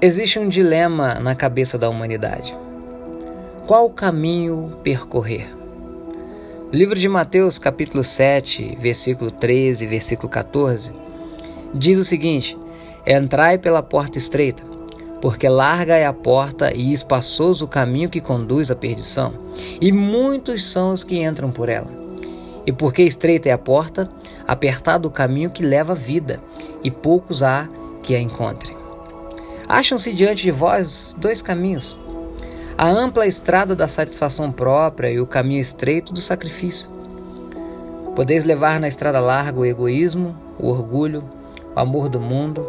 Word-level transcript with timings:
Existe 0.00 0.38
um 0.38 0.48
dilema 0.48 1.14
na 1.14 1.34
cabeça 1.34 1.76
da 1.76 1.90
humanidade. 1.90 2.56
Qual 3.66 3.90
caminho 3.90 4.78
percorrer? 4.84 5.48
O 6.72 6.76
livro 6.76 6.96
de 6.96 7.08
Mateus, 7.08 7.58
capítulo 7.58 8.04
7, 8.04 8.78
versículo 8.78 9.32
13 9.32 9.84
e 9.84 9.88
versículo 9.88 10.28
14, 10.28 10.92
diz 11.74 11.98
o 11.98 12.04
seguinte: 12.04 12.56
Entrai 13.04 13.58
pela 13.58 13.82
porta 13.82 14.18
estreita, 14.18 14.62
porque 15.20 15.48
larga 15.48 15.96
é 15.96 16.06
a 16.06 16.12
porta 16.12 16.72
e 16.72 16.92
espaçoso 16.92 17.64
o 17.64 17.68
caminho 17.68 18.08
que 18.08 18.20
conduz 18.20 18.70
à 18.70 18.76
perdição, 18.76 19.34
e 19.80 19.90
muitos 19.90 20.64
são 20.64 20.92
os 20.92 21.02
que 21.02 21.20
entram 21.20 21.50
por 21.50 21.68
ela. 21.68 21.90
E 22.64 22.70
porque 22.70 23.02
estreita 23.02 23.48
é 23.48 23.52
a 23.52 23.58
porta, 23.58 24.08
apertado 24.46 25.08
o 25.08 25.10
caminho 25.10 25.50
que 25.50 25.64
leva 25.64 25.94
à 25.94 25.96
vida, 25.96 26.40
e 26.84 26.90
poucos 26.90 27.42
há 27.42 27.68
que 28.00 28.14
a 28.14 28.20
encontrem. 28.20 28.77
Acham-se 29.68 30.14
diante 30.14 30.44
de 30.44 30.50
vós 30.50 31.14
dois 31.18 31.42
caminhos: 31.42 31.96
a 32.76 32.88
ampla 32.88 33.26
estrada 33.26 33.76
da 33.76 33.86
satisfação 33.86 34.50
própria 34.50 35.10
e 35.10 35.20
o 35.20 35.26
caminho 35.26 35.60
estreito 35.60 36.12
do 36.12 36.22
sacrifício. 36.22 36.88
Podeis 38.16 38.44
levar 38.44 38.80
na 38.80 38.88
estrada 38.88 39.20
larga 39.20 39.60
o 39.60 39.66
egoísmo, 39.66 40.34
o 40.58 40.68
orgulho, 40.68 41.22
o 41.76 41.78
amor 41.78 42.08
do 42.08 42.18
mundo. 42.18 42.66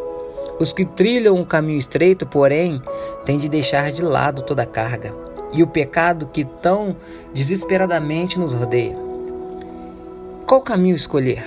Os 0.60 0.74
que 0.74 0.84
trilham 0.84 1.40
o 1.40 1.46
caminho 1.46 1.80
estreito, 1.80 2.26
porém, 2.26 2.82
têm 3.26 3.40
de 3.40 3.48
deixar 3.48 3.94
de 3.94 4.02
lado 4.02 4.42
toda 4.42 4.64
a 4.64 4.66
carga 4.66 5.14
e 5.54 5.64
o 5.64 5.68
pecado 5.68 6.30
que 6.32 6.44
tão 6.44 6.98
desesperadamente 7.34 8.38
nos 8.38 8.54
rodeia. 8.54 8.96
Qual 10.46 10.62
caminho 10.62 10.96
escolher? 10.96 11.44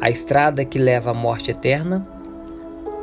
A 0.00 0.08
estrada 0.08 0.64
que 0.64 0.78
leva 0.78 1.10
à 1.10 1.14
morte 1.14 1.50
eterna 1.50 2.06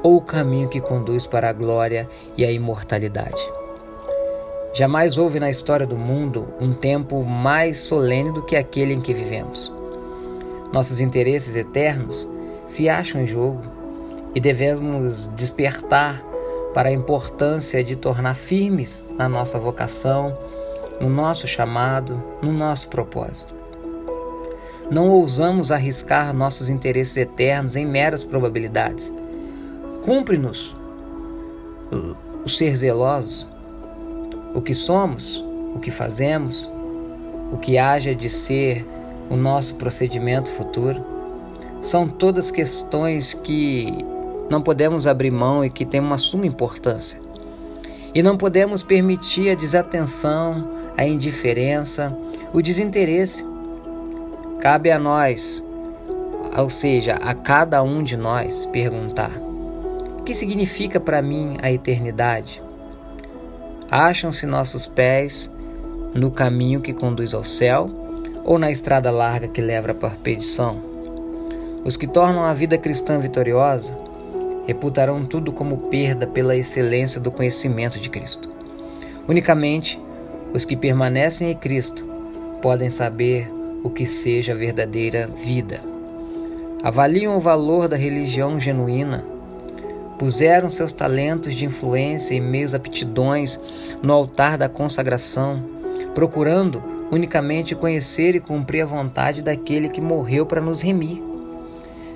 ou 0.05 0.17
o 0.17 0.21
caminho 0.21 0.69
que 0.69 0.79
conduz 0.79 1.25
para 1.25 1.49
a 1.49 1.51
glória 1.51 2.07
e 2.37 2.45
a 2.45 2.51
imortalidade. 2.51 3.41
Jamais 4.71 5.17
houve 5.17 5.39
na 5.39 5.49
história 5.49 5.87
do 5.87 5.97
mundo 5.97 6.47
um 6.61 6.73
tempo 6.73 7.23
mais 7.23 7.79
solene 7.79 8.31
do 8.31 8.43
que 8.43 8.55
aquele 8.55 8.93
em 8.93 9.01
que 9.01 9.15
vivemos. 9.15 9.73
Nossos 10.71 10.99
interesses 10.99 11.55
eternos 11.55 12.29
se 12.67 12.87
acham 12.87 13.19
em 13.19 13.25
jogo 13.25 13.63
e 14.35 14.39
devemos 14.39 15.27
despertar 15.29 16.23
para 16.71 16.89
a 16.89 16.93
importância 16.93 17.83
de 17.83 17.95
tornar 17.95 18.35
firmes 18.35 19.03
na 19.17 19.27
nossa 19.27 19.57
vocação, 19.57 20.37
no 21.01 21.09
nosso 21.09 21.47
chamado, 21.47 22.21
no 22.43 22.51
nosso 22.51 22.89
propósito. 22.89 23.55
Não 24.91 25.09
ousamos 25.09 25.71
arriscar 25.71 26.31
nossos 26.31 26.69
interesses 26.69 27.17
eternos 27.17 27.75
em 27.75 27.87
meras 27.87 28.23
probabilidades 28.23 29.11
Cumpre-nos 30.05 30.77
o 32.45 32.47
ser 32.47 32.75
zelosos, 32.75 33.47
o 34.53 34.61
que 34.61 34.75
somos, 34.75 35.43
o 35.73 35.79
que 35.79 35.89
fazemos, 35.89 36.71
o 37.51 37.57
que 37.57 37.79
haja 37.79 38.13
de 38.13 38.29
ser 38.29 38.85
o 39.31 39.35
nosso 39.35 39.73
procedimento 39.73 40.47
futuro. 40.47 41.03
São 41.81 42.07
todas 42.07 42.51
questões 42.51 43.33
que 43.33 43.91
não 44.47 44.61
podemos 44.61 45.07
abrir 45.07 45.31
mão 45.31 45.65
e 45.65 45.71
que 45.71 45.83
têm 45.83 46.01
uma 46.01 46.19
suma 46.19 46.45
importância. 46.45 47.19
E 48.13 48.21
não 48.21 48.37
podemos 48.37 48.83
permitir 48.83 49.49
a 49.49 49.55
desatenção, 49.55 50.69
a 50.95 51.03
indiferença, 51.03 52.15
o 52.53 52.61
desinteresse. 52.61 53.43
Cabe 54.59 54.91
a 54.91 54.99
nós, 54.99 55.65
ou 56.55 56.69
seja, 56.69 57.15
a 57.15 57.33
cada 57.33 57.81
um 57.81 58.03
de 58.03 58.15
nós, 58.15 58.67
perguntar: 58.67 59.31
que 60.25 60.33
significa 60.33 60.99
para 60.99 61.21
mim 61.21 61.55
a 61.61 61.71
eternidade? 61.71 62.61
Acham-se 63.91 64.47
nossos 64.47 64.87
pés 64.87 65.51
no 66.15 66.31
caminho 66.31 66.81
que 66.81 66.93
conduz 66.93 67.35
ao 67.35 67.43
céu 67.43 67.87
ou 68.43 68.57
na 68.57 68.71
estrada 68.71 69.11
larga 69.11 69.47
que 69.47 69.61
leva 69.61 69.93
para 69.93 70.09
a 70.09 70.17
perdição? 70.17 70.81
Os 71.85 71.95
que 71.95 72.07
tornam 72.07 72.43
a 72.43 72.55
vida 72.55 72.75
cristã 72.75 73.19
vitoriosa 73.19 73.95
reputarão 74.65 75.23
tudo 75.23 75.51
como 75.51 75.89
perda 75.89 76.25
pela 76.25 76.55
excelência 76.57 77.21
do 77.21 77.31
conhecimento 77.31 77.99
de 77.99 78.09
Cristo. 78.09 78.49
Unicamente 79.27 80.01
os 80.51 80.65
que 80.65 80.75
permanecem 80.75 81.51
em 81.51 81.55
Cristo 81.55 82.03
podem 82.63 82.89
saber 82.89 83.47
o 83.83 83.91
que 83.91 84.07
seja 84.07 84.53
a 84.53 84.55
verdadeira 84.55 85.27
vida. 85.27 85.81
Avaliam 86.81 87.37
o 87.37 87.39
valor 87.39 87.87
da 87.87 87.95
religião 87.95 88.59
genuína 88.59 89.34
Puseram 90.17 90.69
seus 90.69 90.93
talentos 90.93 91.53
de 91.53 91.65
influência 91.65 92.33
e 92.33 92.39
meios 92.39 92.73
aptidões 92.73 93.59
no 94.01 94.13
altar 94.13 94.57
da 94.57 94.69
consagração, 94.69 95.63
procurando 96.13 96.81
unicamente 97.11 97.75
conhecer 97.75 98.35
e 98.35 98.39
cumprir 98.39 98.81
a 98.81 98.85
vontade 98.85 99.41
daquele 99.41 99.89
que 99.89 100.01
morreu 100.01 100.45
para 100.45 100.61
nos 100.61 100.81
remir. 100.81 101.21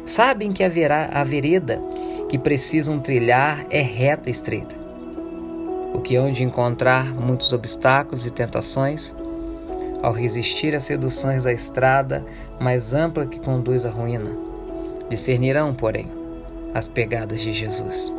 Sabem 0.06 0.52
que 0.52 0.64
haverá 0.64 1.10
a 1.14 1.24
vereda 1.24 1.82
que 2.30 2.38
precisam 2.38 3.00
trilhar 3.00 3.66
é 3.70 3.82
reta 3.82 4.30
e 4.30 4.32
estreita, 4.32 4.76
o 5.94 6.00
que 6.00 6.16
hão 6.16 6.32
de 6.32 6.44
encontrar 6.44 7.06
muitos 7.14 7.54
obstáculos 7.54 8.26
e 8.26 8.32
tentações 8.32 9.16
ao 10.02 10.14
resistir 10.14 10.74
às 10.74 10.86
seduções 10.86 11.44
da 11.44 11.52
estrada 11.52 12.26
mais 12.60 12.94
ampla 12.94 13.26
que 13.26 13.40
conduz 13.40 13.86
à 13.86 13.90
ruína. 13.90 14.32
Discernirão, 15.10 15.74
porém, 15.74 16.19
as 16.74 16.88
pegadas 16.88 17.42
de 17.42 17.54
Jesus 17.54 18.14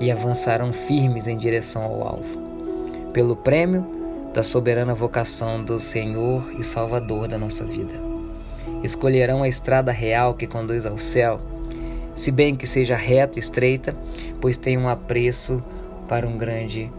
e 0.00 0.10
avançarão 0.10 0.72
firmes 0.72 1.26
em 1.26 1.36
direção 1.36 1.82
ao 1.82 2.06
alvo, 2.06 2.38
pelo 3.12 3.36
prêmio 3.36 3.84
da 4.32 4.42
soberana 4.42 4.94
vocação 4.94 5.62
do 5.62 5.80
Senhor 5.80 6.52
e 6.58 6.62
Salvador 6.62 7.26
da 7.26 7.38
nossa 7.38 7.64
vida. 7.64 7.94
Escolherão 8.82 9.42
a 9.42 9.48
estrada 9.48 9.90
real 9.90 10.34
que 10.34 10.46
conduz 10.46 10.86
ao 10.86 10.98
céu, 10.98 11.40
se 12.14 12.30
bem 12.30 12.54
que 12.54 12.66
seja 12.66 12.96
reta 12.96 13.38
e 13.38 13.40
estreita, 13.40 13.96
pois 14.40 14.56
tem 14.56 14.78
um 14.78 14.88
apreço 14.88 15.62
para 16.08 16.26
um 16.26 16.36
grande 16.36 16.90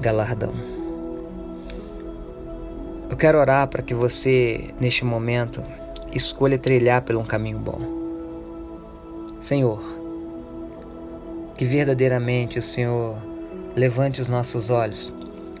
galardão. 0.00 0.52
Eu 3.10 3.16
quero 3.16 3.38
orar 3.38 3.66
para 3.68 3.82
que 3.82 3.94
você, 3.94 4.74
neste 4.80 5.04
momento, 5.04 5.62
escolha 6.12 6.58
trilhar 6.58 7.02
por 7.02 7.16
um 7.16 7.24
caminho 7.24 7.58
bom. 7.58 7.80
Senhor, 9.40 9.97
que 11.58 11.64
verdadeiramente 11.64 12.60
o 12.60 12.62
Senhor 12.62 13.20
levante 13.74 14.20
os 14.20 14.28
nossos 14.28 14.70
olhos 14.70 15.12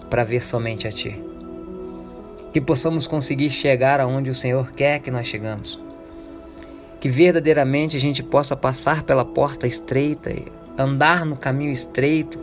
para 0.08 0.22
ver 0.22 0.44
somente 0.44 0.86
a 0.86 0.92
Ti. 0.92 1.20
Que 2.52 2.60
possamos 2.60 3.08
conseguir 3.08 3.50
chegar 3.50 4.00
aonde 4.00 4.30
o 4.30 4.34
Senhor 4.34 4.70
quer 4.72 5.00
que 5.00 5.10
nós 5.10 5.26
chegamos. 5.26 5.78
Que 7.00 7.08
verdadeiramente 7.08 7.96
a 7.96 8.00
gente 8.00 8.22
possa 8.22 8.56
passar 8.56 9.02
pela 9.02 9.24
porta 9.24 9.66
estreita, 9.66 10.32
andar 10.78 11.26
no 11.26 11.36
caminho 11.36 11.72
estreito 11.72 12.38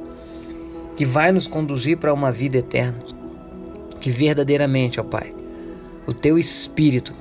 que 0.97 1.05
vai 1.05 1.31
nos 1.31 1.47
conduzir 1.47 1.97
para 1.97 2.13
uma 2.13 2.33
vida 2.33 2.57
eterna. 2.57 2.99
Que 4.01 4.09
verdadeiramente, 4.09 4.99
ó 4.99 5.03
Pai, 5.03 5.33
o 6.05 6.13
Teu 6.13 6.37
Espírito 6.37 7.13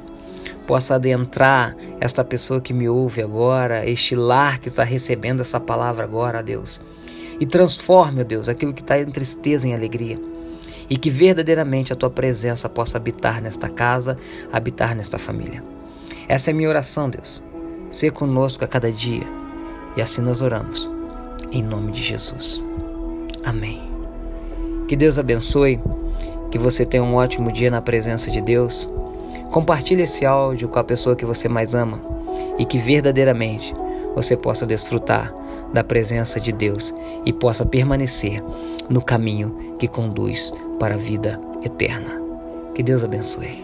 possa 0.67 0.95
adentrar 0.95 1.77
esta 2.01 2.25
pessoa 2.25 2.61
que 2.61 2.73
me 2.73 2.89
ouve 2.89 3.23
agora, 3.23 3.89
este 3.89 4.15
lar 4.15 4.59
que 4.59 4.69
está 4.69 4.83
recebendo 4.83 5.41
essa 5.41 5.61
palavra 5.61 6.05
agora, 6.05 6.43
Deus. 6.43 6.81
E 7.39 7.47
transforme, 7.47 8.21
ó 8.21 8.25
Deus, 8.25 8.49
aquilo 8.49 8.73
que 8.73 8.81
está 8.81 8.99
em 8.99 9.07
tristeza 9.07 9.67
em 9.67 9.75
alegria. 9.75 10.19
E 10.89 10.97
que 10.97 11.11
verdadeiramente 11.11 11.93
a 11.93 11.97
tua 11.97 12.11
presença 12.11 12.69
possa 12.69 12.99
habitar 12.99 13.41
nesta 13.41 13.69
casa, 13.69 14.19
habitar 14.53 14.95
nesta 14.95 15.19
família. 15.19 15.63
Essa 16.29 16.51
é 16.51 16.53
a 16.53 16.57
minha 16.57 16.69
oração, 16.69 17.09
Deus. 17.09 17.43
Ser 17.91 18.13
conosco 18.13 18.65
a 18.65 18.69
cada 18.69 18.91
dia. 18.91 19.25
E 19.97 20.03
assim 20.03 20.21
nós 20.21 20.43
oramos. 20.43 20.91
Em 21.51 21.63
nome 21.63 21.93
de 21.93 22.03
Jesus. 22.03 22.63
Amém. 23.45 23.83
Que 24.89 24.97
Deus 24.97 25.19
abençoe. 25.19 25.81
Que 26.51 26.59
você 26.59 26.85
tenha 26.85 27.03
um 27.03 27.15
ótimo 27.15 27.51
dia 27.51 27.71
na 27.71 27.81
presença 27.81 28.31
de 28.31 28.41
Deus 28.41 28.89
Compartilhe 29.55 30.03
esse 30.03 30.27
áudio 30.27 30.69
com 30.69 30.81
a 30.81 30.83
pessoa 30.83 31.15
que 31.15 31.25
você 31.25 31.49
mais 31.49 31.77
ama 31.77 32.01
e 32.59 32.65
que 32.65 32.77
verdadeiramente 32.77 33.73
você 34.13 34.37
possa 34.37 34.67
desfrutar 34.67 35.33
da 35.73 35.85
presença 35.85 36.41
de 36.41 36.51
Deus 36.51 36.93
e 37.25 37.33
possa 37.33 37.65
permanecer 37.65 38.43
no 38.91 39.01
caminho 39.01 39.77
que 39.79 39.87
conduz 39.87 40.53
para 40.81 40.97
a 40.97 40.99
vida 40.99 41.41
eterna. 41.65 42.21
Que 42.75 42.83
Deus 42.83 43.05
abençoe. 43.05 43.64